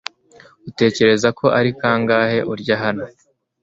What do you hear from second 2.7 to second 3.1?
hano